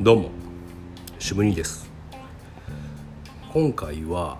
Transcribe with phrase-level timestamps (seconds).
[0.00, 0.30] どうも
[1.18, 1.90] 渋にです。
[3.52, 4.38] 今回は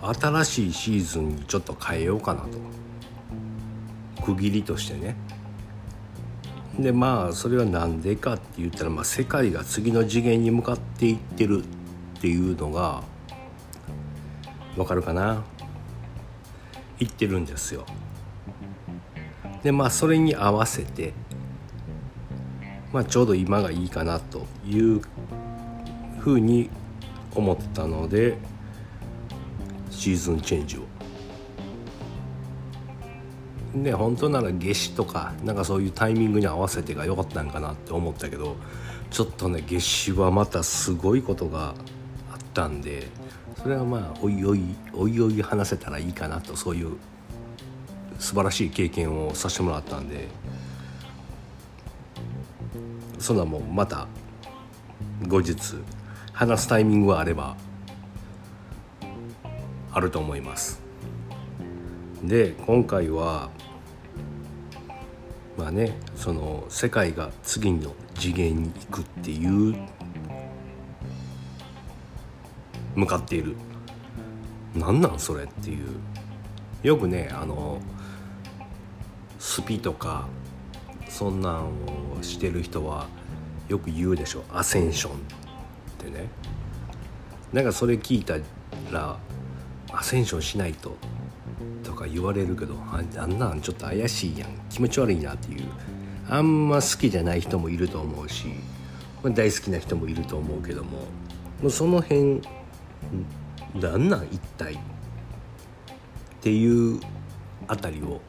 [0.00, 2.48] 新しいシーズンにちょっと変えようかなと。
[4.22, 5.16] 区切りとしてね。
[6.78, 11.66] でまあそれは何でかって言ったら、まあ、世界が次の次元に向かっていってるっ
[12.22, 13.02] ていうのが
[14.78, 15.44] わかるかな？
[16.98, 17.84] 言ってるんですよ。
[19.62, 21.12] でまあそれに合わせて
[22.92, 25.00] まあ、ちょうど今がいいかなという
[26.18, 26.70] ふうに
[27.34, 28.38] 思ったので
[29.90, 30.80] シーズンチェンジを。
[33.74, 38.56] で本当なら夏至とかなんかそういうタイミングに合わせてが良かったんかなって思ったけど
[39.10, 41.74] ちょっとね夏至はまたすごいことが
[42.32, 43.08] あったんで
[43.62, 44.62] それはまあおいおい
[44.94, 46.96] おいおい話せたらいいかなとそういう
[48.18, 50.28] 素晴らしい経験をさせてもらったんで。
[53.18, 54.06] そんなもんまた
[55.26, 55.56] 後日
[56.32, 57.56] 話すタイミングがあれば
[59.92, 60.80] あると思います。
[62.22, 63.50] で今回は
[65.56, 69.76] まあねその世界が次の次元に行くっていう
[72.94, 73.56] 向かっている。
[74.74, 75.86] 何なんそれっていう。
[76.82, 77.80] よくねあの
[79.40, 80.28] スピとか
[81.08, 83.06] そんなんをしてる人は
[83.68, 84.44] よく言うでしょ。
[84.52, 85.16] アセンションっ
[85.98, 86.28] てね。
[87.52, 88.36] なんかそれ聞いた
[88.92, 89.18] ら
[89.92, 90.96] アセンションしないと
[91.82, 92.74] とか言われるけど
[93.16, 94.50] あんなんちょっと怪しいやん。
[94.70, 95.64] 気持ち悪いなっていう。
[96.30, 98.48] あんま好きじゃない人もいると思うし
[99.24, 101.06] 大好きな人もいると思うけども。
[101.62, 102.40] もうその辺
[103.74, 104.78] なんなん一体っ
[106.40, 107.00] ていう
[107.66, 108.20] あたりを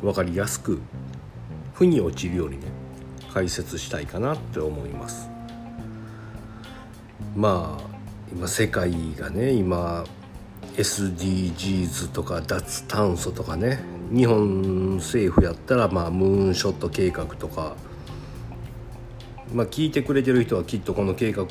[0.00, 0.80] 分かりやすく
[1.76, 2.66] 負に落ちるようにね
[3.32, 5.28] 解説したいかなって思います。
[7.34, 7.96] まあ
[8.32, 10.04] 今世界がね今
[10.76, 13.78] SDGs とか脱炭素とかね
[14.10, 17.76] 日本政府やったらまあムーンショット計画とか
[19.52, 21.46] まあ聞いてくれてる人はきっとこの計画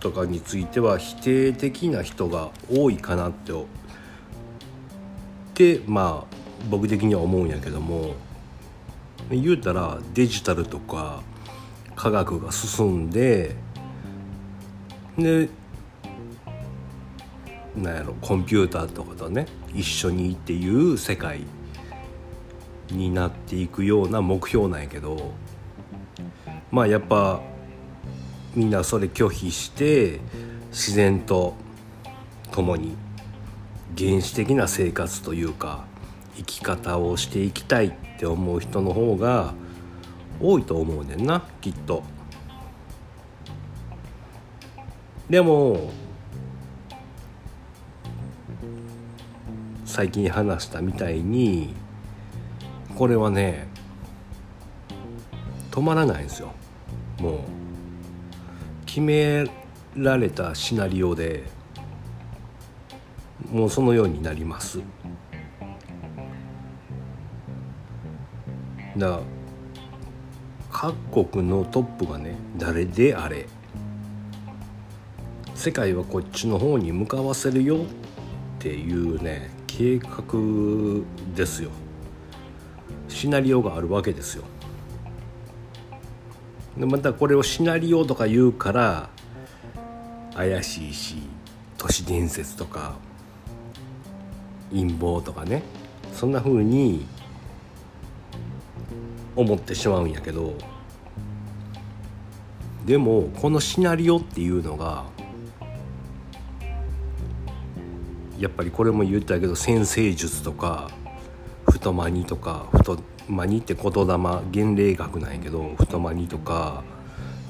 [0.00, 3.64] とかについては否定的な人が多いかなってっ
[5.54, 6.36] てまあ
[6.68, 8.14] 僕的には思うんやけども
[9.30, 11.22] 言うたらデジタルとか
[11.96, 13.56] 科学が進んで
[15.18, 15.48] で
[17.74, 21.40] なんやろコンピューターとかとね一緒にっていう世界
[22.90, 25.32] になっていくような目標なんやけど
[26.70, 27.40] まあやっぱ
[28.54, 30.20] みんなそれ拒否して
[30.70, 31.54] 自然と
[32.52, 32.96] 共に
[33.98, 35.84] 原始的な生活というか
[36.36, 39.54] 生き方をしていきたいって思う人の方が
[40.40, 42.02] 多いと思うねんなきっと。
[45.28, 45.90] でも
[49.84, 51.74] 最近話したみたいに
[52.96, 53.66] これはね
[55.70, 56.52] 止まらないんですよ
[57.18, 57.40] もう
[58.84, 59.50] 決め
[59.96, 61.44] られたシナリオで
[63.50, 64.80] もうそのようになります
[68.98, 69.20] だ
[70.70, 73.46] 各国のトップがね誰であれ
[75.54, 77.78] 世界はこっちの方に向かわせるよっ
[78.58, 80.22] ていうね計画
[81.34, 81.70] ですよ。
[83.08, 84.44] シナリオがあるわけですよ。
[86.76, 89.08] でまたこれをシナリオとか言うから
[90.34, 91.16] 怪しいし
[91.78, 92.96] 都市伝説とか
[94.70, 95.62] 陰謀とかね
[96.12, 97.06] そんな風に
[99.36, 100.54] 思ってしまうんやけど
[102.84, 105.04] でもこのシナリオっていうのが
[108.38, 110.90] やっぱりこれも言ったけど先生術とか
[111.70, 116.84] 太マニとか太マニって言霊原霊学なんやけど太マニとか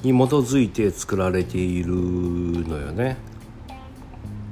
[0.02, 3.16] に基づいて作られているのよね。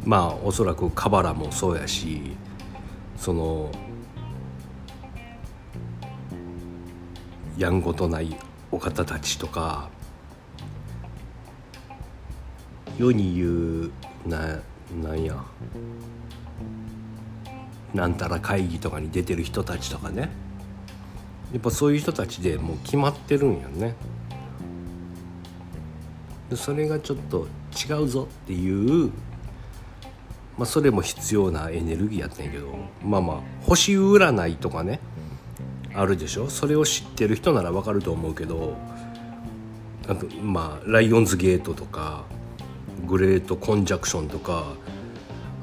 [0.04, 2.36] まあおそらくカバラもそうやし
[3.16, 3.70] その
[7.56, 8.36] やんごとない
[8.70, 9.88] お方たちとか
[12.98, 13.92] 世に言う
[14.26, 14.60] な
[15.02, 15.36] なんや
[17.92, 20.30] なんたら会議とかに出てる人たちとかね
[21.52, 23.94] やっぱそういう人たちでもう決まってるんよね。
[26.50, 27.46] でそれがちょっと
[27.88, 29.12] 違うぞっていう
[30.58, 32.74] まあそれも必要なエネルギーやったんやけど
[33.04, 34.98] まあまあ星占いとかね
[35.94, 36.48] あるでしょ？
[36.50, 38.76] それを知ってる人ならわかると思うけど
[40.08, 42.24] あとまあライオンズゲートとか
[43.06, 44.74] グレートコンジャクションとか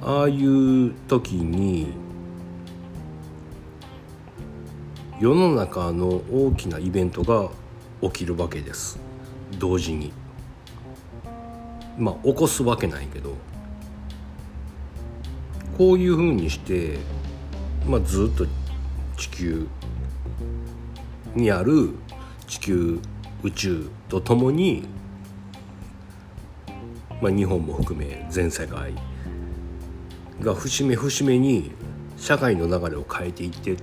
[0.01, 1.94] ああいう時に
[5.19, 7.50] 世の中の大きなイベントが
[8.01, 9.00] 起きるわけです。
[9.60, 10.12] 同時に。
[12.00, 13.36] まあ起こすわけないけど。
[15.77, 16.98] こういうふうにして、
[17.88, 18.45] まあ、ずっと
[19.18, 19.68] 地球
[21.36, 21.92] にある
[22.48, 23.00] 地球
[23.44, 24.88] 宇宙とともに、
[27.22, 28.94] まあ、日本も含め全世界
[30.42, 31.72] が節目節目に
[32.18, 33.75] 社会の流れを変えていって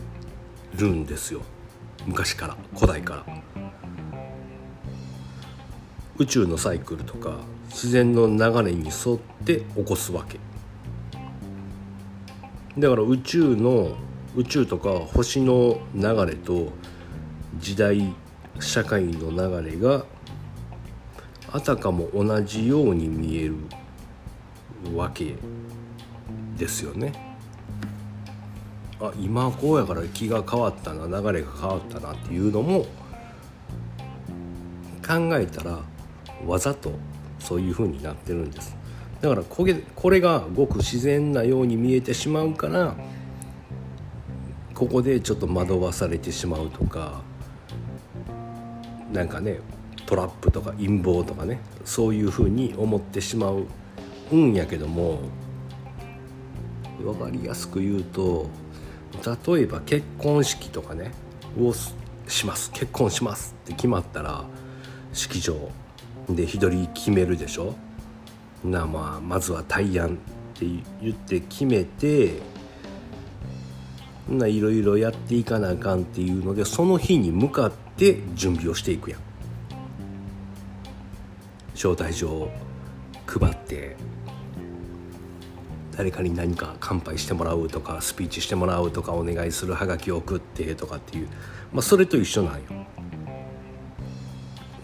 [0.76, 1.40] るんですよ。
[2.06, 3.42] 昔から古代から。
[6.18, 10.38] 宇宙のサイクルとか自然の流れに沿って起こすわけ。
[12.78, 13.96] だから宇宙の
[14.36, 16.72] 宇宙とか星の流れと
[17.58, 18.14] 時代
[18.60, 20.05] 社会の流れが
[21.52, 23.56] あたかも同じように見える
[24.94, 25.34] わけ
[26.56, 27.28] ですよね。
[29.00, 32.81] あ今こうやから気が変わったな流れが変わったなっていうのも
[35.06, 35.78] 考えたら
[36.44, 36.93] わざと
[37.38, 38.76] そういう風になってるんです
[39.20, 42.96] だからこれこれがごく自然なように見えてしまうから
[44.75, 47.22] ここでちょっと惑わされてしまうとか
[49.12, 49.60] なんかね
[50.06, 53.66] トラップとか陰謀とかねそういう風に思ってしまう
[54.34, 55.20] んやけども
[57.00, 58.49] 分かりやすく言うと
[59.52, 61.12] 例えば結婚式とかね
[61.58, 61.72] を
[62.26, 62.70] します。
[62.72, 64.44] 結婚しますって決まったら
[65.12, 65.70] 式場
[66.28, 67.75] で日取り決めるでしょ？
[68.62, 70.14] なまあまずは大安
[70.56, 70.66] って
[71.00, 72.34] 言って決めて
[74.30, 79.20] いろいろやっていかなあかんっていうのでその日に向かって準備をしていくやん
[81.75, 82.50] 招待状を
[83.26, 83.96] 配って
[85.96, 91.28] 誰かに何か乾杯してもらうとかスピーチしてもらうとかお願いするはがきを送ってとかっていう、
[91.72, 92.60] まあ、それと一緒なんよ。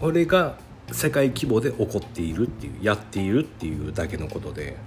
[0.01, 0.57] これが
[0.91, 4.77] 世界規模で起こっているっていうやっているっていうだけのことで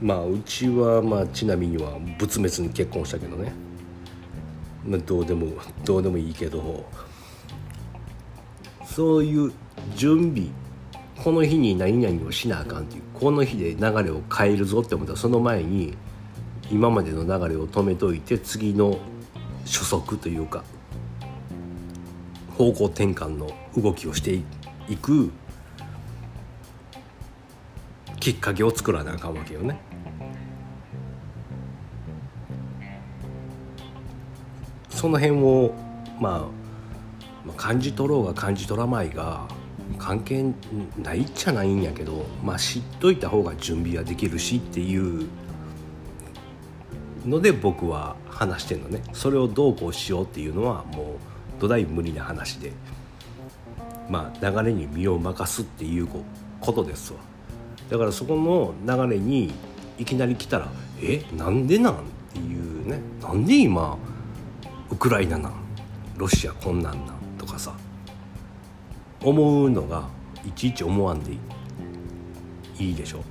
[0.00, 3.52] まあうちはまあちなみには仏滅に結婚したけどね、
[4.84, 5.46] まあ、どうでも
[5.84, 6.84] どうでもいいけど。
[8.96, 9.52] そういう
[9.94, 10.48] 準備
[11.22, 15.12] この日に何々をしなあかんっていうこの日で流れを変えるぞって思った。
[15.12, 15.94] らその前に
[16.70, 18.98] 今までの流れを止めといて次の
[19.66, 20.64] 初速というか
[22.56, 24.32] 方向転換の動きをして
[24.90, 25.30] いく。
[28.26, 29.78] きっかけを作らなあかんわけよね。
[34.90, 35.72] その辺を
[36.18, 36.50] ま
[37.48, 39.46] あ感じ取ろうが感じ取らないが
[40.00, 40.44] 関係
[41.00, 45.28] ないっちゃないんやけどまあ知っといた方が準備はできるしっていう
[47.24, 52.72] ので僕は話してんのねそれをどうこうしようっていうのはもう土台無理な話で
[54.10, 56.08] まあ流れに身を任すっていう
[56.60, 57.20] ことですわ
[57.90, 59.52] だからそこの流れに
[59.98, 60.68] いきなり来たら
[61.02, 61.96] 「えなんでなん?」っ
[62.32, 63.00] ていうね。
[63.22, 63.96] なんで今
[64.90, 65.52] ウクライナなん？
[66.16, 67.16] ロシアこんなんなん？
[67.38, 67.72] とかさ。
[69.22, 70.08] 思うのが
[70.46, 71.38] いちいち思わんでい
[72.78, 72.88] い。
[72.88, 73.24] いいでしょ。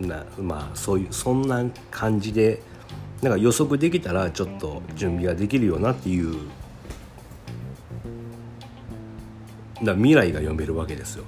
[0.00, 2.62] なまあそういうそんな感じで
[3.22, 6.34] なんか予測できたらちょっと準備ができるよなっていう。
[9.82, 11.24] だ未来が読めるわけですよ。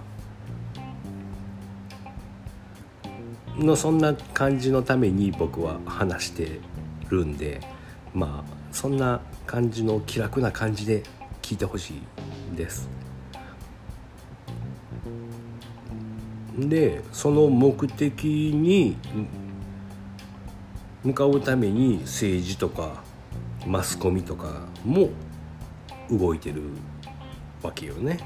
[3.64, 6.60] のそんな感じのために僕は話して
[7.08, 7.60] るんで
[8.14, 11.02] まあそんな感じの気楽な感じで
[11.42, 11.94] 聞いてほし
[12.52, 12.88] いです。
[16.58, 18.96] でその目的に
[21.02, 23.02] 向かうために政治とか
[23.66, 25.08] マスコミとかも
[26.10, 26.62] 動いてる
[27.62, 28.18] わけよね。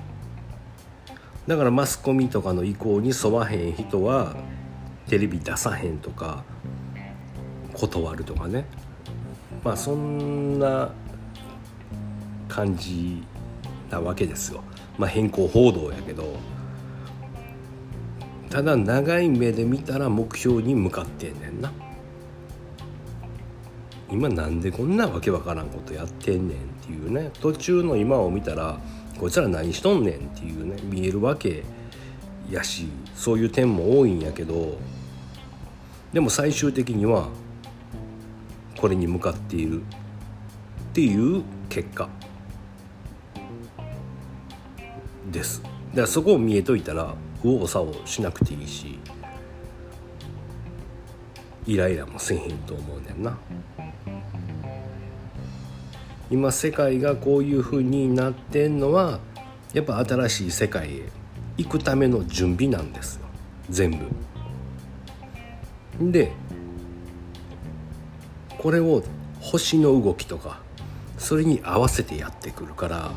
[1.46, 4.34] だからマスコミとかの意向に沿わへん人は
[5.08, 6.44] テレビ出さへんとか
[7.72, 8.64] 断るとかね。
[9.62, 10.90] まあそんな
[12.48, 13.22] 感じ
[13.90, 14.62] なわけですよ。
[14.98, 16.36] まあ、変更報道やけど。
[18.48, 21.72] ただ長い目で見たら目標に向かってんねんな。
[24.10, 27.30] 今なんでこんなわけわからんことやってんねんっていうね。
[27.40, 28.78] 途中の今を見たら
[29.18, 30.76] こいつら何しとんねんっていうね。
[30.84, 31.64] 見えるわけ
[32.50, 34.78] やしそういう点も多いんやけど。
[36.12, 37.28] でも最終的には
[38.78, 39.82] これに向かっている。
[39.82, 39.84] っ
[40.92, 42.08] ていう結果。
[45.30, 45.62] です。
[45.62, 48.98] だからそこを見えといたら右往左往しなくていいし
[51.66, 53.36] イライラもせえへんと思うねんな。
[56.30, 59.20] 今世界がこういうふうになってんのは
[59.72, 61.02] やっぱ新しい世界へ
[61.56, 63.26] 行くための準備なんですよ。
[63.68, 64.06] 全部。
[66.00, 66.32] で
[68.58, 69.02] これを
[69.40, 70.60] 星の動きとか
[71.18, 73.10] それに合わせてやってくるから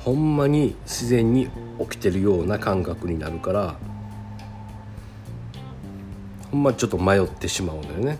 [0.00, 1.48] ほんまに自然に
[1.80, 3.76] 起きてるような感覚になるから
[6.50, 8.18] ほんまちょっと迷ってしまうのよね。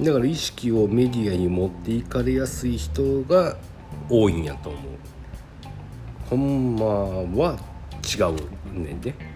[0.00, 3.56] だから意識をメディアに持っていかれやすい人が
[4.08, 4.82] 多いんやと思う。
[6.30, 7.58] ほんまは
[8.04, 9.31] 違うねんで。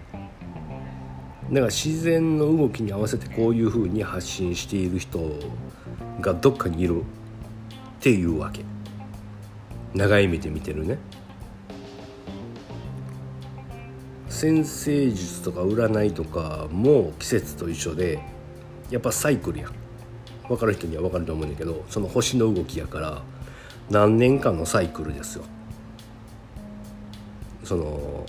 [1.49, 5.31] だから自然の動きに合わせてこういうふうに発信している人
[6.19, 7.03] がどっかにいるっ
[8.01, 8.65] ていうわけ。
[9.93, 10.97] 長い目で見てるね。
[14.29, 18.19] 先生術とか占いとかも季節と一緒で
[18.91, 19.69] やっぱサイクルや
[20.47, 23.23] 分かる人には分かると思うんだけどその星の動きやから
[23.89, 25.45] 何年間のサイクルですよ。
[27.63, 28.25] その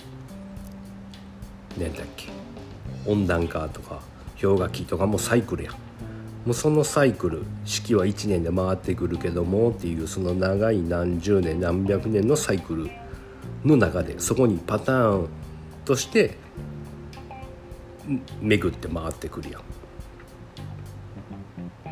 [1.77, 2.38] 何だっけ。
[3.05, 4.01] 温暖化とか
[4.41, 5.71] 氷河期とかもサイクルや
[6.45, 12.89] もうそのサイクル四季は1年で回ってくるけどもっていうその長い何十年何百年のサイクル
[13.65, 15.29] の中でそこにパターン
[15.85, 16.37] として
[18.41, 19.61] 巡って回ってくるやん。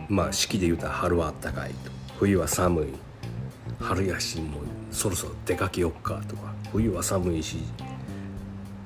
[0.10, 1.92] まあ四季で言うたら春はあったかいと。
[2.18, 2.88] 冬は寒い。
[3.80, 6.54] 春やしもうそろそろ出かけよっかとか。
[6.72, 7.58] 冬は寒いし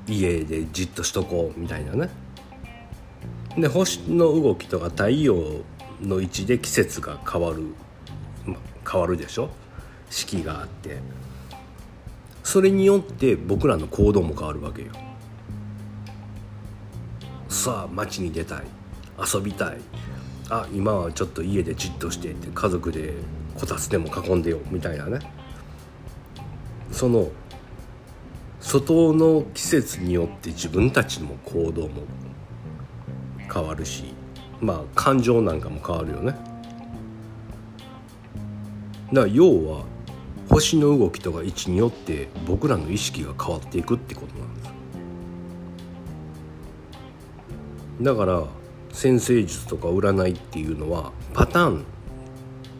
[0.07, 2.09] 家でじっとしとこうみたいなね。
[3.57, 5.35] で星の動きとか太陽
[6.01, 7.63] の位置で季節が変わる、
[8.45, 8.57] ま
[8.89, 9.49] 変わるでしょ？
[10.09, 10.99] 四季があって。
[12.43, 14.89] それによって僕らの行動も変わるわけよ。
[17.49, 18.63] さあ街に出たい。
[19.33, 19.77] 遊びたい。
[20.49, 23.13] あ今はちょっと家でじっとしてって家族で
[23.55, 25.19] こたつでも囲んでよみたいなね。
[26.91, 27.29] その
[28.61, 32.03] 外の季節によって自分たちの行動も
[33.53, 34.13] 変わるし
[34.61, 36.35] まあ感情なんかも変わるよね。
[39.11, 39.83] だから要は
[40.49, 44.71] 星の動きとか位置によって僕らの意識が変わっていくってことなんです。
[48.01, 48.43] だから
[48.93, 51.85] 先生術とか占いっていうのはパターン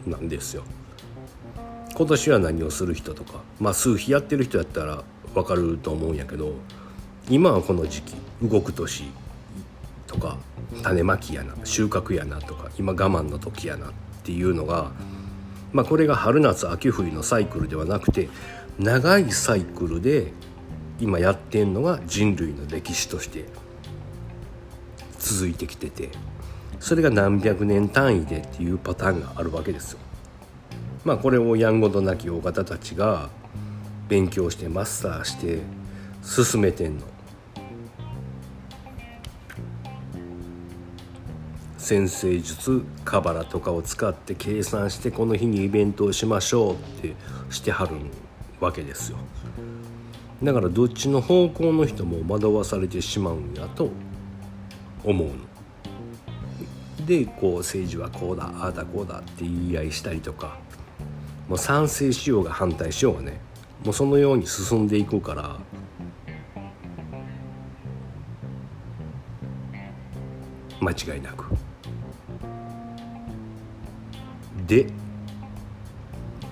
[0.06, 0.64] なんですよ。
[1.94, 6.54] 今年は何をする人とかまあ数日やってる人やったら分かると思うんやけど
[7.30, 9.06] 今はこの時期動く年
[10.08, 10.38] とか
[10.84, 13.92] 種まきやな収穫やなとか今我慢の時やなっ
[14.24, 14.92] ていうのが
[15.72, 18.30] まあこれが春夏秋冬のサイクルではなくて
[18.78, 20.34] 長いサイクルで
[21.00, 23.46] 今やってんのが人類の歴史として
[25.20, 26.10] 続いてきてて
[26.80, 30.00] それが何百年単位でっていうパターンがあるわけですよ。
[31.06, 33.30] まあこれをやんごとなき大方たちが
[34.12, 35.60] 勉強してマスターして
[36.22, 37.06] 進めてんの。
[41.78, 47.16] 先生術カバラとかを使って計算してこの日にイベントをしましょうって
[47.50, 47.96] してはる
[48.60, 49.18] わけですよ
[50.44, 53.90] だからどっちの方向の人も惑わされてしまうんやと
[55.04, 55.28] 思う
[57.00, 57.06] の。
[57.06, 60.60] でこう政治はこうだああだこうだって言い合いしたりとか
[61.50, 63.42] もう賛成しようが反対しようがね
[63.84, 65.58] もうそのように進んでいくから。
[70.80, 71.46] 間違いなく。
[74.68, 74.88] で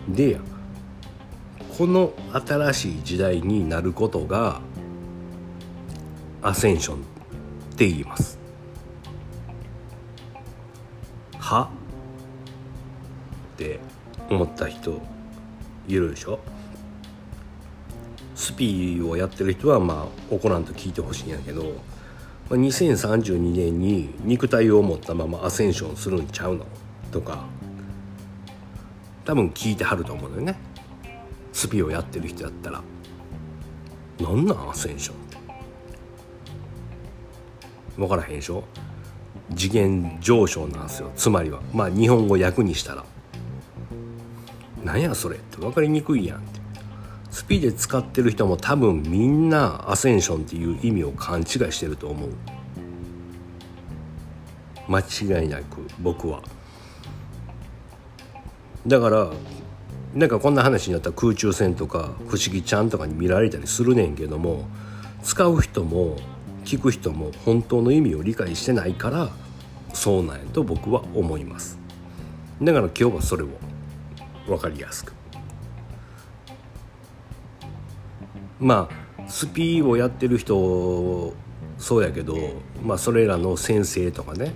[0.08, 0.40] でや。
[1.78, 4.60] この新しい時代になることが
[6.42, 7.00] アセンションっ
[7.78, 8.38] て言います。
[11.38, 11.72] は？
[13.54, 13.80] って
[14.30, 15.02] 思った人
[15.88, 16.40] いるでしょ？
[18.50, 21.76] スピをやってる人はまあ怒らんと聞いてほしいんやけど
[22.50, 26.66] 2032年に肉体を持ったままアセンションするんちゃうの？
[27.12, 27.46] とか
[29.24, 30.58] 多分聞いてはると思うのよね。
[31.54, 32.82] スピをやってる人やったら。
[34.20, 34.70] なんなん？
[34.72, 35.38] アセンションって。
[37.98, 38.64] 分からへんでしょ？
[39.56, 41.12] 次元上昇なんですよ。
[41.16, 41.62] つまりは。
[41.72, 43.06] まあ日本語訳にしたら。
[44.84, 46.59] なんやそれって分かりにくいやんって。
[47.32, 52.30] スピで使ってる人も多分みんなアセンションっていう意味を勘違いしてると思う。
[54.88, 56.42] 間違いなく僕は。
[58.88, 59.30] だから
[60.16, 64.68] なんかこんな話になったら空中戦とか不思議ちゃんとかに見られたりするねんけども
[65.22, 66.18] 使う人も
[66.66, 69.30] 聞く人も本当の意味を理解してないから
[69.94, 71.78] そうなんやと僕は思います。
[72.62, 73.48] だから今日はそれを
[74.48, 75.19] 分かりやすく。
[78.60, 81.34] まあスピーをやってる人
[81.78, 82.36] そうやけど
[82.84, 84.52] まあそれらの先生とかね。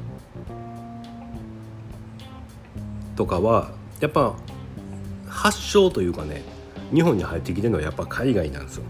[3.16, 4.36] とかはやっぱ
[5.28, 6.42] 発祥というかね
[6.92, 8.84] 日本に入ってきてるのはやっぱ海外なんですよ。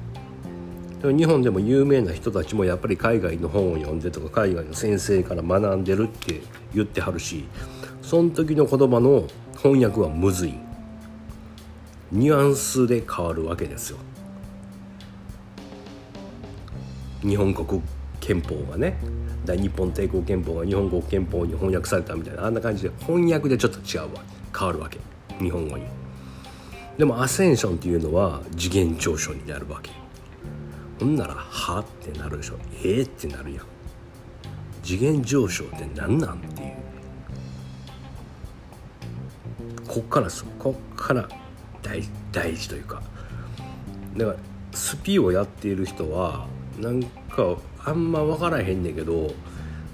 [1.12, 6.42] 日本でも有名な人たちもやっぱり海外の本を読んでとか海外の先生から学んでるって
[6.74, 7.44] 言ってはるし
[8.02, 9.28] その時の言葉の
[9.58, 10.54] 翻訳はむずい。
[12.14, 13.98] ニュアンスで変わるわけですよ
[17.24, 17.82] 日本国
[18.20, 18.98] 憲法がね
[19.46, 24.24] 大日本帝国憲法が日本国憲法に翻訳されたみたいなあんな感じで翻訳でちょっと違うわ
[24.58, 25.00] 変わるわけ。
[25.40, 25.86] 日本語に。
[26.98, 29.92] でもアセンションっていうのは次元上昇になるわけ。
[31.00, 33.66] ほんなら「は?」ってなるでしょ「えー、ってなるやん。
[34.84, 36.74] 次元上昇って何なんっていう。
[39.88, 41.28] こっからですこから
[41.82, 43.02] 大大事というか。
[44.16, 44.38] だから
[44.72, 46.48] スピーをやっている人は
[46.80, 49.34] なんかあんま分からへんねんけど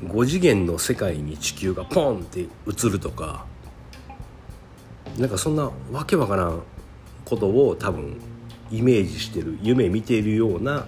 [0.03, 3.45] 5次元の世界に地球がポンって映るとか
[5.17, 6.61] なんかそんなわけわからん
[7.25, 8.17] ことを多分
[8.71, 10.85] イメージしてる夢見ているような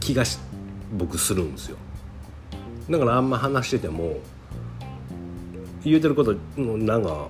[0.00, 0.38] 気がし
[0.92, 1.76] 僕するんですよ。
[2.88, 4.16] だからあんま話してても
[5.84, 7.28] 言うてることなんか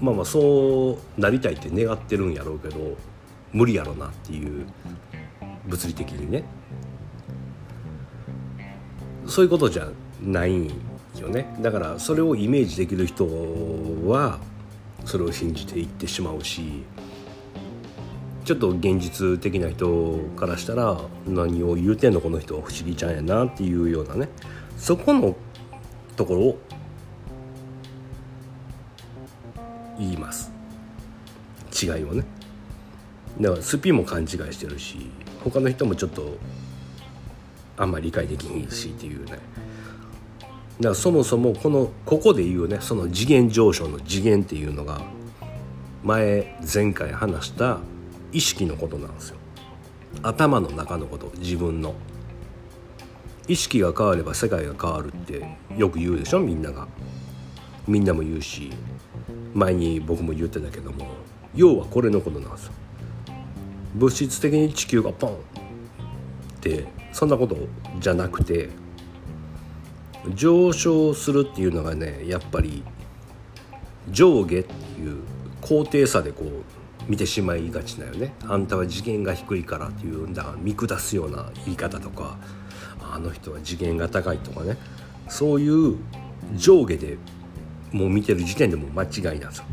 [0.00, 2.96] まあまあそうなりたいって願ってるんやろうけど
[3.52, 4.66] 無理やろなっていう
[5.66, 6.44] 物理的にね。
[9.28, 9.88] そういうことじゃ
[10.22, 10.68] ない
[11.20, 11.54] よね。
[11.60, 13.26] だからそれをイメージできる人
[14.06, 14.38] は
[15.04, 16.84] それを信じていってしまうし
[18.44, 24.28] ちょっと現実的な人からしたら何を言うてんのこの人は不思議ちゃんやなっていうようなね。
[24.76, 25.36] そこの
[26.16, 26.58] ところを
[29.98, 30.50] 言います。
[31.80, 32.24] 違いをね。
[33.40, 35.10] だからスピも勘違いしてるし
[35.44, 36.38] 他の人もちょっと
[37.78, 39.32] あんまり理解できひんしっていうね。
[39.32, 39.40] だか
[40.80, 45.00] らそもそもこのここで言うねその次元上昇の次元っていうのが
[46.04, 47.78] 前前回話した
[48.32, 49.36] 意識のことなんですよ。
[50.22, 51.94] 頭の中のこと自分の。
[53.46, 56.86] 意識が変われば世界が変わるってよく言うでしょみんなが。
[57.86, 58.70] みんなも言うし
[59.54, 61.06] 前に僕も言ってたけども
[61.54, 62.72] 要はこれのことなんですよ。
[63.94, 65.36] 物質的に地球がポン
[66.58, 67.56] ってそんなこと
[68.00, 68.68] じゃなくて
[70.34, 72.82] 上昇するっていうのがねやっぱり
[74.10, 75.22] 上下っていう
[75.60, 78.34] 高低差でこう見てしまいがちだよね。
[78.46, 82.36] あんたは次元が低いからっていうんだ見下すような言い方とか
[83.00, 84.76] あの人は次元が高いとかね。
[85.28, 85.96] そういう
[86.56, 87.18] 上下で
[87.92, 89.64] もう見てる時点でも間違いなんですよ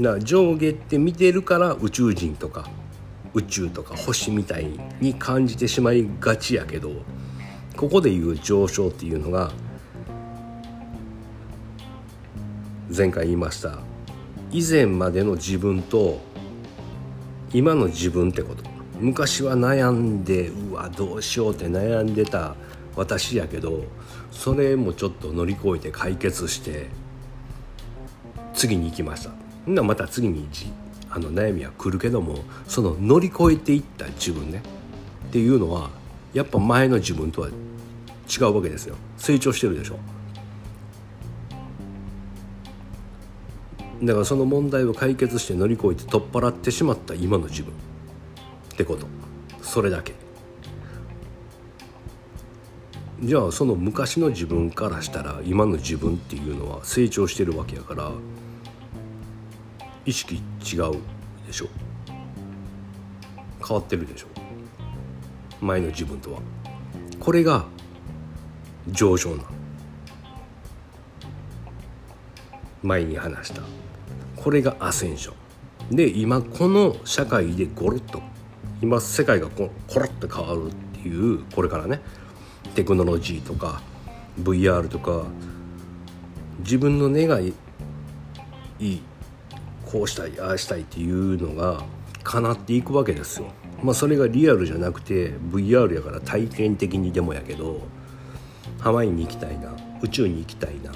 [0.00, 2.68] だから上下って見てるから宇宙人とか
[3.34, 4.66] 宇宙とか星みたい
[5.00, 6.90] に感じてしまいがちやけど
[7.76, 9.52] ここでいう上昇っていうのが
[12.96, 13.78] 前回言いました
[14.50, 16.20] 以前までの自分と
[17.52, 18.74] 今の自分ってこと。
[19.00, 22.54] 昔は悩んでうわどうしようって悩んでた
[22.94, 23.84] 私やけど
[24.30, 26.86] それもちょっと乗り越えて解決して
[28.54, 29.32] 次に行きました。
[29.66, 30.48] なまた次に
[31.14, 34.62] あの悩みは来るけどもその乗り越えていった自分ね
[35.28, 35.90] っていうのは
[36.32, 38.96] やっぱ前の自分とは違うわけですよ。
[39.16, 39.98] 成長してるでしょ。
[44.02, 47.72] だからその問題を解決して乗り越えて取っ払ってしまった今の自分。
[47.72, 49.06] ってこと。
[49.62, 50.14] それだけ。
[53.22, 58.10] じゃあその昔の自分からしたら今の自分っていうのは成長してるわけやから
[60.06, 60.98] 意識違う
[61.46, 61.68] でしょ。
[63.66, 64.26] 変わってるでしょ。
[65.60, 66.40] 前の自分とは。
[67.18, 67.64] これが
[68.88, 69.44] 上昇な
[72.82, 73.62] 前に話した。
[74.36, 75.32] これがアセンショ
[75.92, 75.96] ン。
[75.96, 78.22] で今この社会でゴロッと
[78.82, 82.00] 今世界がこコロッと変わるっていうこれからね。
[82.74, 83.82] テクノロジーとか
[84.42, 85.24] VR とか
[86.58, 87.54] 自分の願い
[88.80, 89.02] いい
[89.94, 91.84] こうしたいああしたいっていうのが
[92.24, 93.52] 叶っていくわけですよ。
[93.80, 97.80] まあそれがリアルじゃなくて VR やから体験的にでもやけど
[98.80, 100.90] ハワイに行きたいな宇宙に行きたいな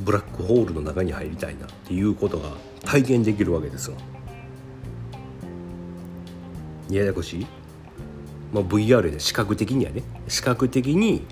[0.00, 2.48] ブラックホールの中に入りたいなっていうことが
[2.86, 3.96] 体験できるわけですよ。
[6.88, 7.46] ややこしい、
[8.54, 11.26] まあ、VR で視覚的にはね視覚的に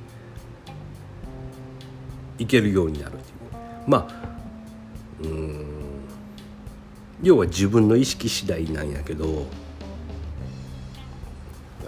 [2.39, 3.37] いけるようになるっていう
[3.87, 4.27] まあ
[5.25, 5.76] うん
[7.23, 9.47] 要は自分の意識次第なんやけど。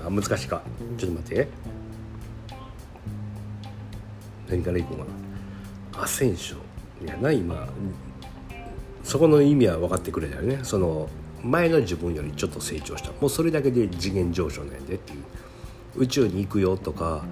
[0.07, 0.62] あ難しいか。
[0.97, 1.49] ちょっと待って。
[4.49, 5.05] 何からいこうか
[5.97, 6.03] な。
[6.03, 6.57] アセンショ
[7.03, 7.07] ン。
[7.07, 7.69] いやな今。
[9.03, 10.61] そこの意味は分かってくれたよね。
[10.62, 11.09] その
[11.43, 13.11] 前の自分よりちょっと成長した。
[13.21, 15.25] もうそれだけで次元上昇なんやでっていう。
[15.97, 17.25] 宇宙に行くよとか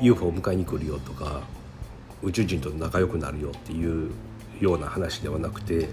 [0.00, 1.42] UFO 迎えに来るよとか
[2.22, 4.10] 宇宙人と仲良くなるよっていう
[4.60, 5.88] ような話ではなくて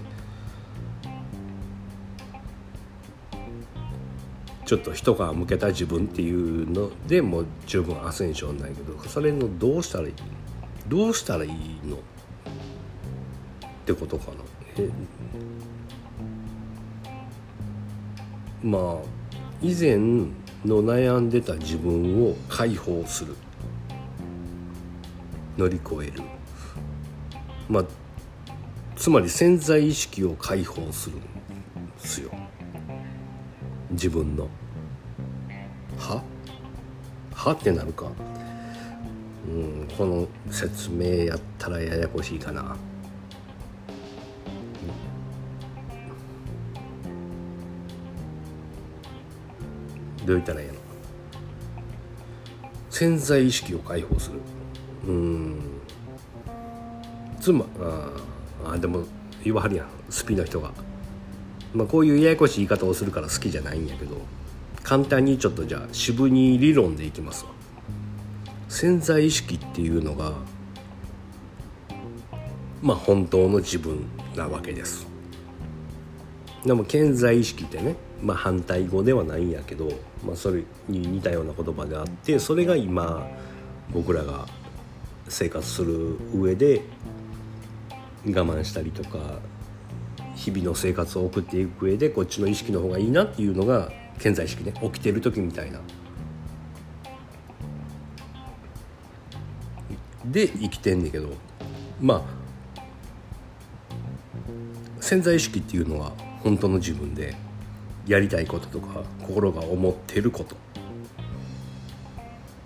[4.66, 10.14] ちょっと一皮向けた自分っていうのでもう十分アセンションないけどそれのどうしたらいい
[10.88, 11.50] どうしたらいい
[11.84, 11.96] の？
[11.96, 12.00] っ
[13.86, 14.38] てことかな。
[14.78, 14.90] え
[18.62, 18.82] まあ
[19.62, 23.36] 以前の悩んでた自分を解放する。
[25.56, 26.22] 乗り越える。
[27.68, 27.84] まあ
[28.96, 31.26] つまり潜在意識を解放するんで
[31.98, 32.30] すよ。
[33.96, 34.46] 自分の。
[35.98, 36.22] は？
[37.34, 37.52] は？
[37.52, 38.06] ってなるか。
[39.48, 42.76] うんこの説明やったらややこしいかな。
[50.26, 50.74] どう言ったらいいの？
[52.90, 54.40] 潜在意識を解放する。
[55.06, 55.80] うん。
[57.40, 59.04] つまああでも
[59.42, 59.86] 言わはるやん。
[60.10, 60.72] スピの人が、
[61.74, 64.16] まあ、こういうややこしい言い方をするから好きじゃないんやけど
[64.82, 67.50] 簡単にちょっとじゃあ渋に理論でいきますわ。
[68.68, 70.32] 潜在意識っていうのが
[72.82, 75.06] まあ本当の自分なわけです。
[76.64, 79.88] でも健在意識ってね、まあ、反対語ではないんやけど、
[80.26, 83.24] まあ、それに似たような言葉であってそれが今
[83.92, 84.46] 僕らが
[85.28, 86.82] 生活する上で
[88.26, 89.38] 我慢したりとか
[90.36, 95.80] 日々の生活を送っていく上でこっちの意識の方がいいなっていうのが健在意識ね起きてる時みたいな。
[100.26, 101.28] で生きてんねんけど
[102.00, 102.22] まあ
[105.00, 106.10] 潜在意識っていうのは
[106.42, 107.34] 本当の自分で
[108.06, 110.56] やりたいこととか心が思ってること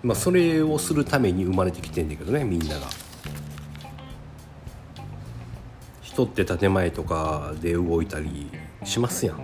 [0.01, 2.87] まあそれをするために生まれてきてんだけどねみんなが。
[6.11, 8.51] 人って建前とかで動いたり
[8.83, 9.39] しますやん。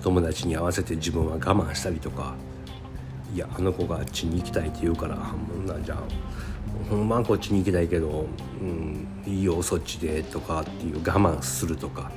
[0.00, 2.36] 友達に合わせて自分は我慢したりとか。
[3.34, 6.02] いやあの子があっちに行きたいって言うからもんなんじゃん
[6.90, 8.26] ほんまはこっちに行きたいけど、
[8.60, 12.12] うん、いいよそっちでとかっていう我慢するとか。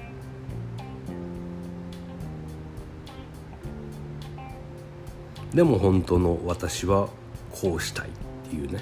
[5.54, 7.08] でも本当の私は
[7.50, 8.12] こうしたいっ
[8.50, 8.82] ていうね。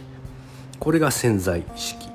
[0.80, 2.10] これが潜在意識。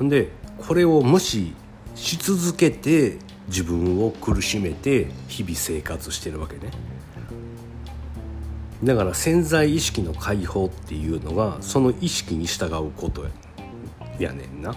[0.00, 1.54] でこれを無視
[1.94, 3.18] し続けて
[3.48, 6.70] 自分を苦しめて日々生活してるわけね。
[8.82, 13.26] だから潜在意識の解放っていうのがその意識に従うこと
[14.18, 14.74] やねんな。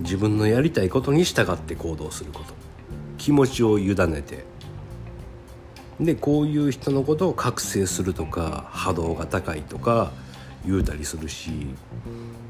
[0.00, 2.54] 自分のやりたいことに従って行動すること。
[3.18, 4.44] 気持ちを委ねて。
[6.00, 10.12] でこういう人のことを覚醒するとか波動が高いとか
[10.66, 11.50] 言うたりするし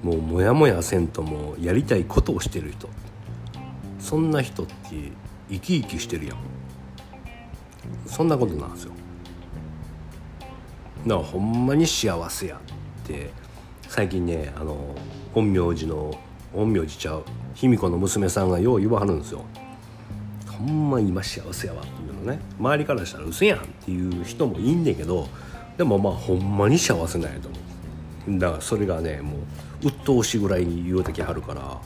[0.02, 2.88] もうモヤモヤせんともやりたいことをしてる人。
[3.98, 4.74] そんな人って
[5.50, 6.38] 生き生きしてるやん。
[8.06, 8.92] そんなことなんですよ。
[11.06, 13.30] だからほんまに幸せやって。
[13.88, 14.94] 最近ねあの
[15.34, 16.14] 陰陽師の
[16.54, 19.44] 陰陽師ちゃう卑弥呼の娘さんがよう言わはるんですよ。
[20.46, 22.40] ほんま今幸せやわっていうのね。
[22.58, 25.28] 周りからしたら嘘やんっていう人もいいんだけど
[25.76, 27.60] でもまあほんまに幸せなんやと思う。
[28.26, 29.36] だからそれがねも
[29.82, 31.80] う鬱陶しいぐらいに言うてきはるから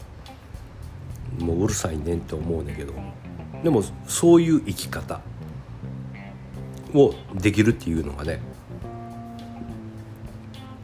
[1.44, 2.94] もううるさいねんって思うねんけど
[3.62, 5.20] でもそういう生き方
[6.94, 8.40] をできるっていうのがね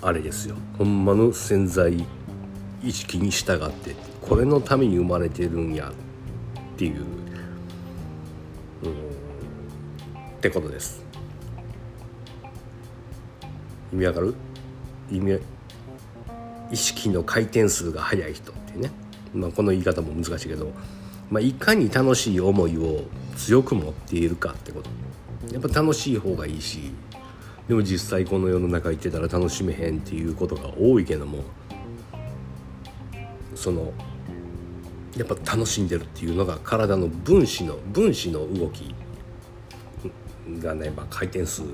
[0.00, 0.54] あれですよ。
[0.78, 2.06] ほんまの潜在
[2.84, 7.00] 意識に従ってこれのために生まれてるんやっていう
[8.84, 11.04] うんってことです。
[13.92, 14.34] 意味わかる？
[15.10, 15.38] 意味
[16.70, 18.90] 意識の回転数が速い人っていうね、
[19.34, 20.72] まあ、この言い方も難しいけど、
[21.30, 23.04] まあ、いかに楽しい思いを
[23.36, 24.90] 強く持っているかってこと。
[25.52, 26.92] やっぱ楽しい方がいいし
[27.68, 31.44] でも実際この世の中行ってたら楽しめへんっていうことが多いけども
[33.54, 33.92] その
[35.16, 38.94] やっぱ楽しんでるっていうのが体の分子の分子の動き
[40.60, 41.66] がね、まあ、回転数っ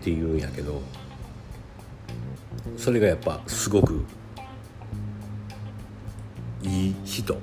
[0.00, 0.80] ていうんやけど
[2.76, 4.04] それがやっぱすごく
[6.62, 7.36] いい人。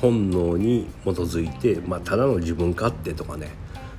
[0.00, 3.50] 本能に基づいて、まあ、ただの自分勝手とかね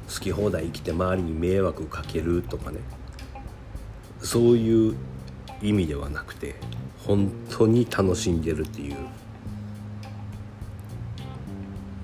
[0.07, 2.79] 好き放題生きて周りに迷惑かけるとかね
[4.21, 4.95] そういう
[5.61, 6.55] 意味ではなくて
[7.05, 8.95] 本当に楽しんでるっていう。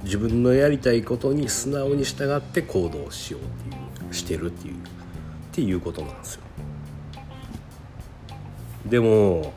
[0.03, 4.77] 自分のやりたいことに素直に従って行動しようっていうしてるっていうっ
[5.51, 6.41] ていうことなんですよ。
[8.85, 9.53] でも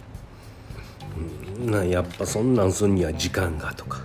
[1.59, 4.01] なやっぱそんなんすんには時間がとか。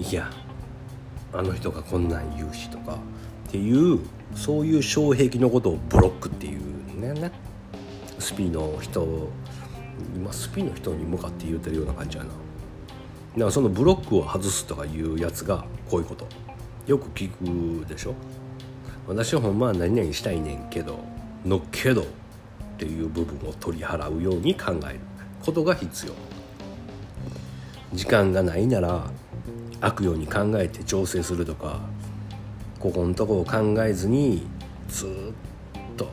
[0.00, 0.30] いや
[1.32, 2.98] あの人がこんなん言うしとか
[3.48, 3.98] っていう
[4.34, 6.60] そういう障壁のことをブロックっていう
[7.00, 7.32] ね
[8.18, 9.28] スピの人
[10.14, 12.30] 今スピの人に向かって言うてるような感じやな。
[12.30, 12.40] だか
[13.46, 16.26] らそのブロックを外すとかいうやつがこういうこと。
[16.86, 17.28] よく聞
[17.82, 18.14] くでしょ。
[19.06, 20.98] 私はほんまは何々したいねんけど
[21.44, 22.06] のけど
[22.78, 25.00] っていう部分を取り払うように考える
[25.44, 26.12] ことが必要
[27.92, 29.10] 時間がないなら
[29.80, 31.80] 悪用に考えて調整するとか
[32.78, 34.46] ここのとこを考えずに
[34.86, 35.08] ずっ
[35.96, 36.08] と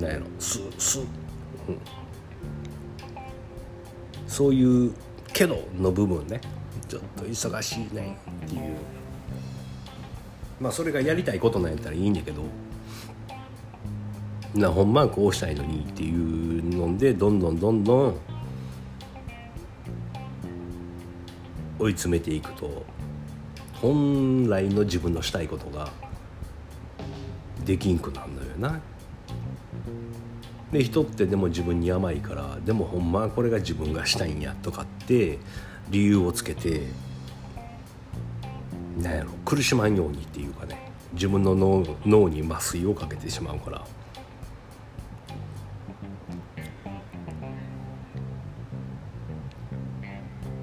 [0.00, 1.06] なんやろスス、うん、
[4.26, 4.94] そういう
[5.34, 6.40] 「けど」の部分ね。
[6.88, 8.76] ちょっと忙しいねっていう。
[10.60, 12.42] まあそれがやりたいことなんやったらいいんだけど。
[14.54, 18.18] なほんまはこうしたいのにっていうのでどんどんどんどん
[21.78, 22.84] 追い詰めていくと
[23.74, 25.90] 本来の自分のしたいことが
[27.64, 28.80] できんくなるのよな。
[30.70, 35.38] で人ってでも自分に甘いからでもほんまはこれが自分がしたいんやとかって
[35.90, 36.86] 理由をつけて
[38.96, 43.84] なんやろ苦しまんようにっていうかね自分の脳脳に麻酔をかけてしまうから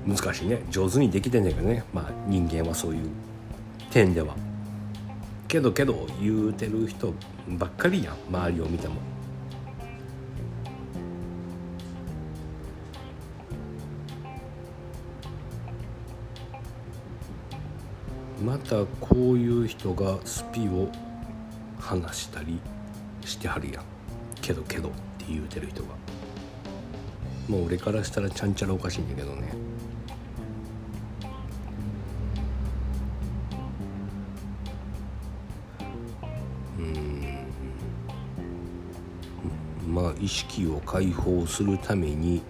[0.10, 0.64] 難しいね。
[0.72, 1.84] 上手にできてんねんけどね。
[1.94, 3.10] まあ人間はそういう
[3.92, 4.36] 点では。
[5.48, 7.14] けどけど言うてる人
[7.48, 8.16] ばっかりやん。
[8.30, 8.96] 周りを見ても。
[18.44, 20.90] またこういう人がスピを
[21.78, 22.60] 話したり
[23.26, 23.84] してはるやん。
[24.42, 25.90] けどけどって言うてる人が。
[27.48, 29.59] もう俺からしたらちゃんちゃらおかしいんだけどね。
[40.20, 42.42] 意識を解放するために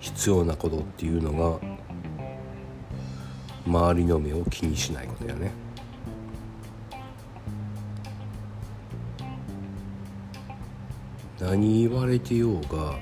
[0.00, 1.60] 必要なことっていうのが
[3.66, 5.52] 周りの目を気にしないことやね。
[11.38, 12.98] 何言われてようが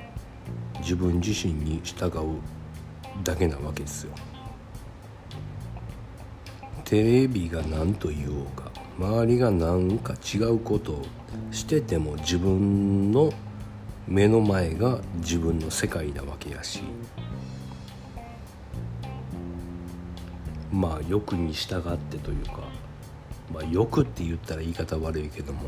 [0.81, 4.13] 自分自身に従うだけなわけですよ。
[6.85, 8.68] テレビが何と言おうか
[8.99, 11.03] 周りが何か違うことを
[11.53, 13.33] してても自分の
[14.09, 16.83] 目の前が自分の世界なわけやし
[20.73, 22.63] まあ欲に従ってというか、
[23.55, 25.61] まあ、欲って言ったら言い方悪いけども、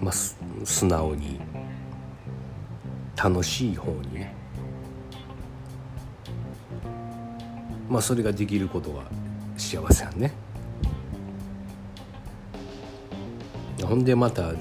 [0.00, 1.40] まあ、素直に
[3.16, 4.34] 楽しい方にね
[7.88, 9.04] まあそれができることが
[9.56, 10.49] 幸せやね。
[13.90, 14.52] ほんでまた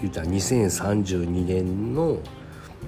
[0.00, 2.20] 言うたら2032年の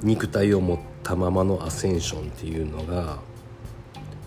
[0.04, 3.18] 肉体を持ったままのアセンションっていうのが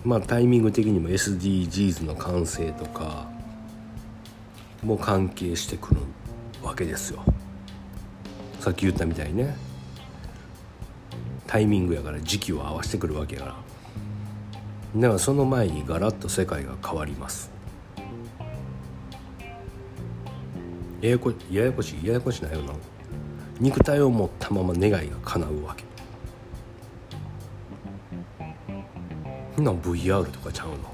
[0.04, 3.30] まあタイミング的にも SDGs の完成とか
[4.82, 6.02] も関係してくる
[6.62, 7.24] わけですよ。
[8.60, 9.56] さっき言ったみたいにね。
[11.46, 13.54] タイミングやから時期を合わせてくるわけやから。
[14.96, 17.51] だからその前にガラッと世界が変わります。
[21.02, 22.72] ややこややこしいややこしないよな。
[23.60, 25.84] 肉体を持ったまま願いが叶うわけ。
[29.60, 30.92] んな VR とかちゃうの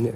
[0.00, 0.12] ね。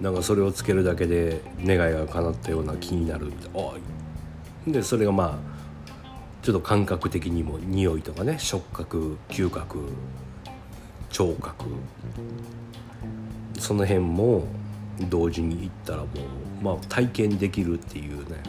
[0.00, 3.50] なんかそれをつけるだけで願いが叶ったような気になるみたい
[4.66, 4.72] な。
[4.72, 5.38] でそれがまあ
[6.42, 9.80] ちょっと感覚的にも匂いとかね触覚嗅覚
[11.14, 11.66] 聴覚。
[13.56, 14.42] その辺も
[15.08, 18.42] 同時に行ったらもう、まあ、体験できるっていうね。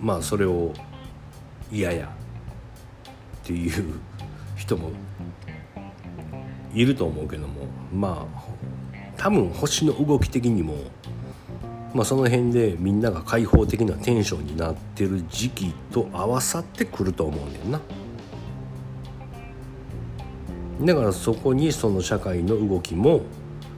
[0.00, 0.72] まあそれを
[1.72, 2.06] 嫌や
[3.42, 3.94] っていう
[4.54, 4.90] 人も
[6.72, 8.44] いると思うけどもまあ
[9.16, 10.76] 多分星の動き的にも、
[11.94, 17.80] まあ、その辺でみんなが開放的なテンションになってる時期と合わさってくると思うねんな。
[20.82, 23.22] だからそこにその社会の動きも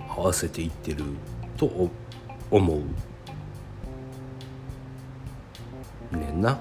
[0.09, 1.05] 合わせていってる
[1.59, 1.91] と
[2.51, 2.75] 思
[6.13, 6.59] うねんな。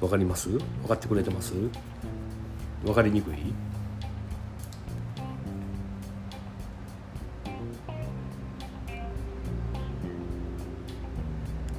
[0.00, 0.50] わかります？
[0.50, 1.54] 分かってくれてます？
[2.84, 3.52] 分かりにくい？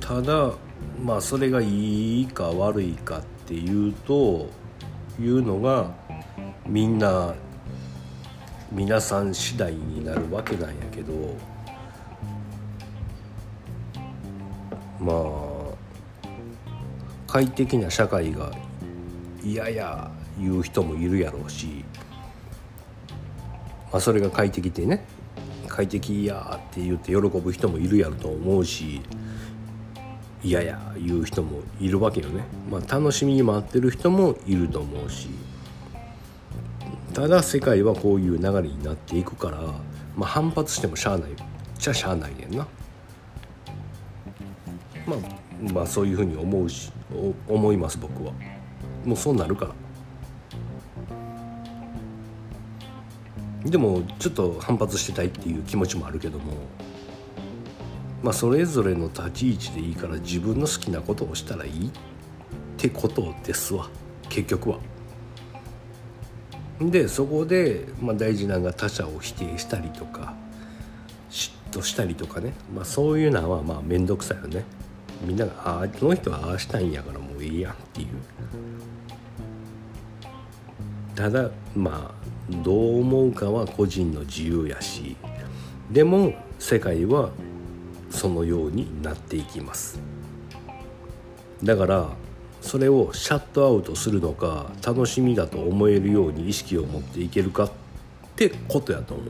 [0.07, 0.53] ただ
[1.03, 4.49] まあそれがいいか悪いかっていうと
[5.19, 5.93] いうのが
[6.65, 7.35] みんな
[8.71, 11.35] 皆さん次第になるわけなんやけど
[15.01, 16.37] まあ
[17.27, 18.53] 快適な社会が
[19.43, 21.83] 嫌や言う人もいるやろうし、
[23.91, 25.05] まあ、それが快適ってね
[25.67, 29.01] 快適やって言って喜ぶ人もいるやろと思うし
[30.47, 35.27] 嫌や言う人もいるわけよね、まあ、楽しみに待ってる人もいると思うし。
[37.13, 39.57] ただ世界はこういう流れになっていくから、
[40.15, 41.31] まあ、反発してもしゃあない。
[41.77, 42.67] じゃしゃあないねんな。
[45.05, 46.91] まあ、まあそういうふうに思うし
[47.47, 48.31] 思います僕は。
[49.03, 49.71] もうそうなるから。
[53.69, 56.53] でもちょっと反発してたいっていう気持ちもあるけども。
[58.23, 61.91] まあそれぞれの立ち位置でいいから自分の好きなことをしたらいいっ
[62.77, 63.89] てことですわ。
[64.29, 64.79] 結局は。
[66.79, 70.35] でそこで、まあ、大事なのが他者を否定したりとか
[71.31, 74.63] 嫉妬したりとかね、まあ、そういうのはまあ面倒くさいよね。
[75.25, 78.07] みんなが「ああこの人はああしたいんやからもういいやん」っていう。
[81.15, 85.17] ただまあどう思うかは個人の自由やし。
[85.91, 87.31] でも世界は
[88.09, 89.99] そのようになっていきます。
[91.63, 92.09] だから
[92.61, 97.71] それをシャットアウトするのか楽しみだと思えるように意識を持っていけるかっ
[98.35, 99.27] てことやと思う。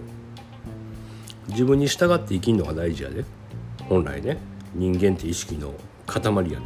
[1.50, 3.24] 自分に従って生きるのが大事やで。
[3.88, 4.38] 本来ね
[4.74, 5.74] 人間って意識の
[6.06, 6.66] 塊やね。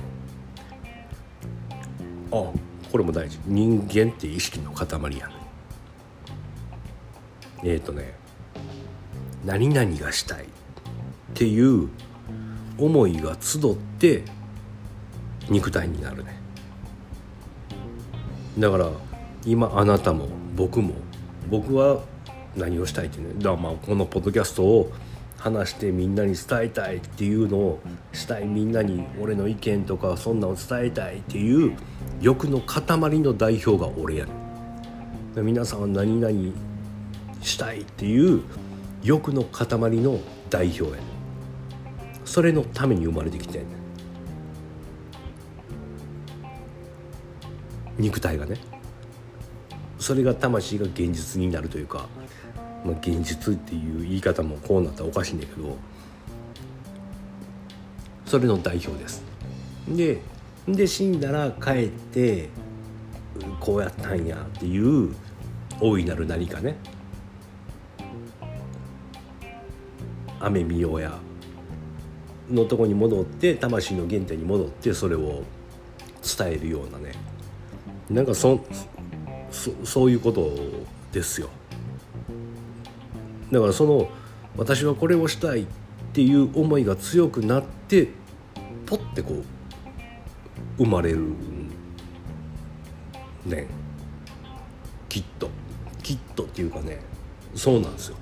[2.32, 2.52] あ
[2.92, 3.40] これも大事。
[3.46, 5.34] 人間って意識の塊やね。
[7.64, 8.14] えっ、ー、とね
[9.46, 10.46] 何々がしたい。
[11.32, 11.90] っていう
[12.78, 14.24] 思いが集って
[15.50, 16.40] 肉体になるね。
[18.60, 18.90] だから
[19.46, 20.94] 今あなたも僕も
[21.50, 22.02] 僕は
[22.56, 23.34] 何をしたいってね。
[23.38, 24.92] だからまあこのポッドキャストを
[25.38, 27.80] 話してみんなに伝えたいっていうのを
[28.14, 31.76] したいみんなに俺の意見とかそんなの伝えたいっていう
[32.22, 32.82] 欲の塊
[33.20, 34.32] の代表が俺やね
[35.42, 35.46] ん。
[35.46, 36.54] 皆さんは何々
[37.42, 38.44] したいっていう
[39.02, 41.11] 欲の塊の代表やねん。
[42.32, 43.62] それのために生まれてきて
[47.98, 48.56] 肉体がね。
[50.00, 52.08] それが魂が現実になるというか、
[52.86, 55.76] まあ、現実っていう言い方もこうなったらおかしいんだけど
[58.26, 59.22] それの代表です。
[59.90, 60.22] で
[60.70, 62.48] で死んだら帰って
[63.60, 65.14] こうやったんやっていう
[65.82, 66.78] 大いなる何かね。
[70.40, 71.20] 雨見ようや。
[72.52, 75.44] のとこに戻って魂の原点に戻ってそれを
[76.38, 77.14] 伝えるようなね。
[78.10, 78.60] なんかそ
[79.52, 80.52] そそういうこと
[81.12, 81.50] ですよ。
[83.52, 84.10] だからその
[84.58, 85.66] 私はこれをしたいっ
[86.14, 88.10] ていう思いが強くなって
[88.86, 89.44] ポッてこう
[90.78, 91.20] 生まれる
[93.46, 93.68] ね。
[95.10, 95.50] きっと。
[96.04, 97.00] きっとっていうかね
[97.56, 98.18] そうなんですよ。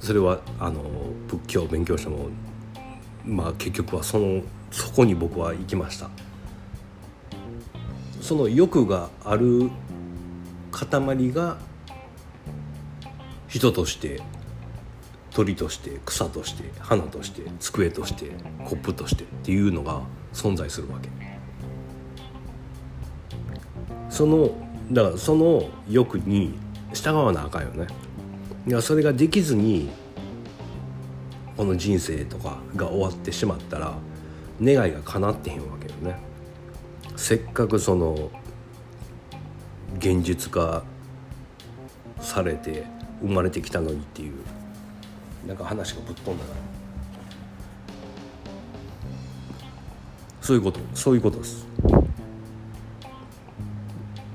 [0.00, 0.82] それはあの
[1.28, 2.28] 仏教を勉強しても
[3.28, 6.10] まあ結局はそのそこに僕は行きました。
[8.20, 9.70] その欲がある
[10.70, 11.56] 塊が
[13.46, 14.20] 人として
[15.30, 18.30] 鳥として草として花として机として
[18.64, 20.02] コップとしてっていうのが
[20.32, 21.08] 存在するわけ
[24.10, 24.50] その
[24.92, 26.54] だからその欲に
[26.92, 27.86] 従わなあかんよね
[28.66, 29.88] いやそれができずに
[31.58, 33.96] この人生とかが終わってしまったら
[34.62, 36.16] 願いが叶ってへんわけよね。
[37.16, 38.30] せっかくその
[39.98, 40.84] 現実化
[42.20, 42.86] されて
[43.20, 44.34] 生まれてきたのにっていう
[45.48, 46.50] なんか話がぶっ飛んだな
[50.40, 51.66] そういうことそういうことです。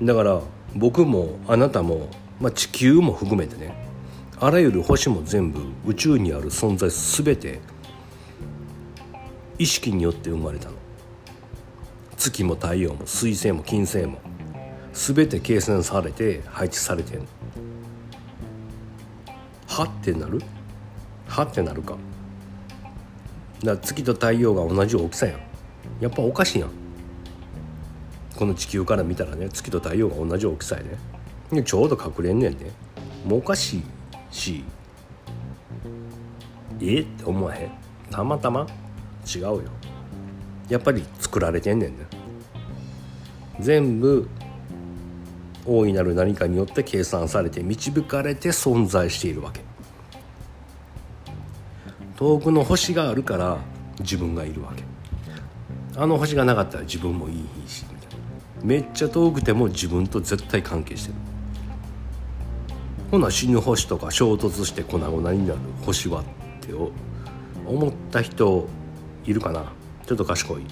[0.02, 0.42] だから
[0.76, 3.93] 僕もあなたも、まあ、地球も含めてね
[4.40, 7.60] あらゆる星も全部宇宙にある存在全て
[9.58, 10.74] 意識によって生まれたの。
[12.16, 14.18] 月も太陽も水星も金星も。
[14.92, 17.26] 全て計算されて配置されてん
[19.66, 20.40] はってなる？
[21.26, 21.96] はってなるか。
[23.62, 25.40] だか月と太陽が同じ大きさやん。
[26.00, 26.70] やっぱおかしいやん。
[28.36, 30.98] この地球から見たらね月と太陽が同じ大きさやね。
[31.52, 32.70] でちょうど隠れんねんね
[33.24, 33.82] もうおかしい。
[34.34, 34.64] し。
[36.80, 37.00] え？
[37.00, 37.70] って思わへん？
[38.10, 38.66] たまたま？
[39.34, 39.62] 違うよ。
[40.68, 42.06] やっぱり作られてんねんね。
[43.60, 44.28] 全部
[45.64, 49.62] 大いなる何かによって計算されて導かれて存在しているわけ。
[52.16, 53.58] 遠くの星があるから
[54.00, 54.82] 自分がいるわけ。
[55.96, 58.64] あの星がなかったら自分もいいしみたいな。
[58.64, 61.14] めっちゃ遠くても自分と絶対関係してる。
[63.14, 66.24] ほな死ぬ星とか衝突して粉々になる星はっ
[66.60, 66.74] て
[67.64, 68.68] 思った人
[69.24, 69.72] いるかな？
[70.04, 70.66] ちょっと賢い。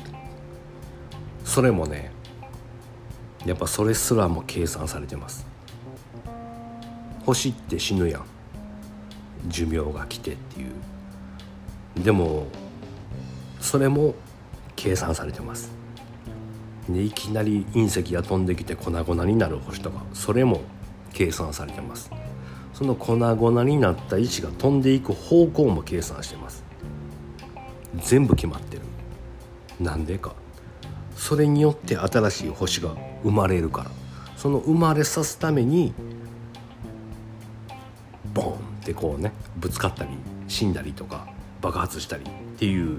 [1.44, 2.10] それもね
[3.46, 5.46] やっぱそれすらも計算されてます。
[7.24, 8.24] 星って死ぬやん。
[9.46, 12.02] 寿命が来てっていう。
[12.02, 12.48] でも
[13.60, 14.16] それも
[14.74, 15.70] 計算されてます。
[16.88, 20.62] でいきなり隕石が飛んできて粉々になる星とかそれも
[21.12, 22.10] 計算されてます。
[22.82, 26.64] その粉々になった位置が飛んでいく方向も計算してます。
[27.94, 28.82] 全部決まってる。
[29.78, 30.34] なんでか。
[31.14, 33.90] それによって新しい星が生まれるから。
[34.36, 35.94] その生まれさすために
[38.34, 40.10] ボンってこうねぶつかったり
[40.48, 41.28] 死んだりとか
[41.60, 42.26] 爆発したりっ
[42.58, 42.98] ていう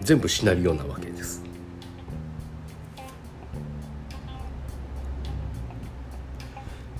[0.00, 1.42] 全部シナリオなわけです。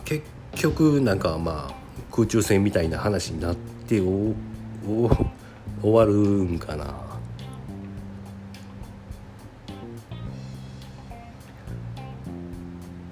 [0.04, 0.22] 結
[0.56, 1.85] 局なんかまあ
[2.16, 3.56] 空中戦みたいな話になっ
[3.86, 4.34] てお
[4.88, 5.10] お
[5.82, 6.94] 終わるんかな。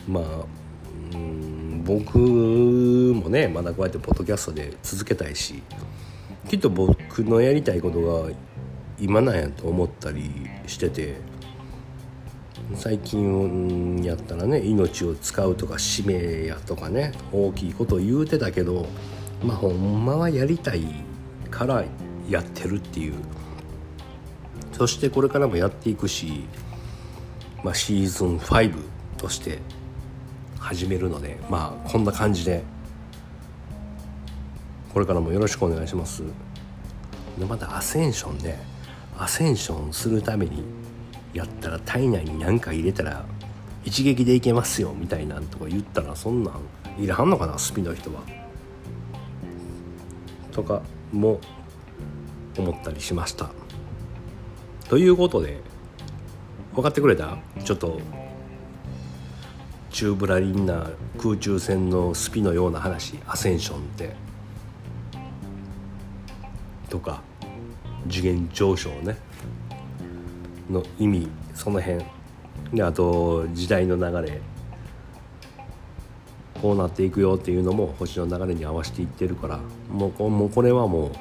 [0.08, 0.24] まあ
[1.14, 5.62] うん僕もねまだこうやってポッドキャストで続けたいし
[6.48, 8.30] きっと僕のやりたいことが
[8.98, 10.30] 今なんやと思ったり
[10.66, 11.16] してて
[12.76, 18.86] 最近やったらね命を使うとか使命やとかね大きいことを言うてたけど
[19.42, 20.84] まあほんまはやりたい
[21.50, 21.84] から
[22.28, 23.14] やってるっていう。
[24.72, 26.46] そしてこれからもやっていくし、
[27.62, 28.74] まあ、シーズン5
[29.16, 29.60] として
[30.58, 32.64] 始めるのでまあこんな感じで
[34.92, 36.24] これからもよろしくお願いします。
[37.38, 38.58] でまたアセンションね
[39.16, 40.64] アセンションするために
[41.34, 43.24] やったら体内に何か入れたら
[43.84, 46.60] 一撃でいけますよみたいなんとか言ったらそんなん
[47.02, 48.22] いらはんのかなスピの人は。
[50.52, 50.80] とか
[51.12, 51.40] も
[52.56, 53.50] 思ったりしました。
[54.88, 55.60] ということで
[56.72, 57.36] 分かってくれた？
[57.64, 58.00] ちょっと
[59.90, 64.14] チューブラリンな空中戦のスピのような話アセンションって。
[66.88, 67.22] とか
[68.08, 69.16] 次元上昇ね。
[70.70, 72.04] の意味その辺。
[72.72, 74.40] であと時代の流れ。
[76.60, 79.60] こうなっていくよっていうのも星の流れに合わせていってるから。
[79.90, 81.12] もうこもうこれはもう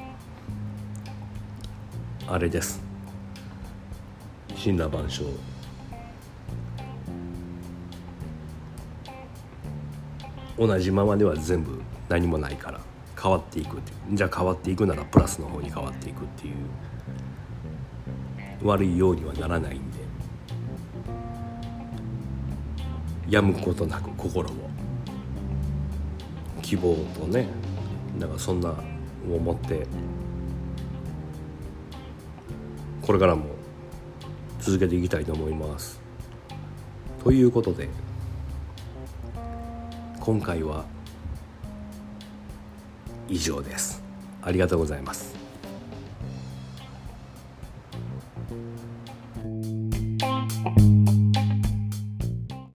[2.28, 2.82] あれです。
[4.64, 5.26] 神羅万象
[10.58, 12.80] 同じままでは全部何もないから。
[13.22, 13.78] 変わっていく
[14.12, 16.56] じゃあ変わっていくならプラスの方に変わっていくっていう。
[18.64, 19.99] 悪いようにはならないんで
[23.30, 24.53] やむことなく心を
[26.61, 27.47] 希望とね
[28.18, 29.86] なんかそんなを持って
[33.01, 33.45] これからも
[34.59, 35.99] 続けていきたいと思います。
[37.22, 37.89] ということで
[40.22, 40.86] 今回は
[43.28, 44.01] 以上です。
[44.41, 45.43] ありがとうございます。